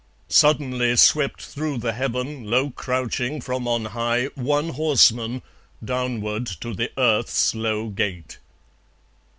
Suddenly 0.29 0.95
Swept 0.95 1.43
through 1.43 1.77
the 1.77 1.93
heaven 1.93 2.49
low 2.49 2.71
crouching 2.71 3.39
from 3.39 3.67
on 3.67 3.85
high, 3.85 4.29
One 4.33 4.69
horseman, 4.69 5.43
downward 5.85 6.47
to 6.61 6.73
the 6.73 6.89
earth's 6.97 7.53
low 7.53 7.89
gate. 7.89 8.39